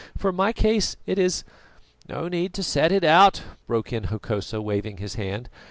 [0.17, 1.43] For my case, it is"
[2.09, 5.47] "No need to set it out," broke in Hokosa, waving his hand.